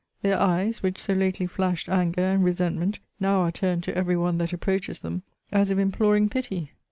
Their 0.23 0.39
eyes, 0.39 0.81
which 0.81 0.97
so 0.97 1.13
lately 1.13 1.45
flashed 1.45 1.87
anger 1.87 2.21
and 2.21 2.43
resentment, 2.43 2.97
now 3.19 3.41
are 3.41 3.51
turned 3.51 3.83
to 3.83 3.95
every 3.95 4.17
one 4.17 4.39
that 4.39 4.51
approaches 4.51 4.99
them, 5.01 5.21
as 5.51 5.69
if 5.69 5.77
imploring 5.77 6.27
pity! 6.27 6.71